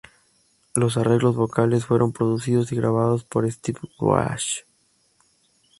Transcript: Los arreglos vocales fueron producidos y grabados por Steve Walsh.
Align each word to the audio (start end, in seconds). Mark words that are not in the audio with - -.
Los 0.73 0.97
arreglos 0.97 1.35
vocales 1.35 1.85
fueron 1.85 2.11
producidos 2.11 2.71
y 2.71 2.75
grabados 2.75 3.23
por 3.23 3.45
Steve 3.51 3.81
Walsh. 3.99 4.61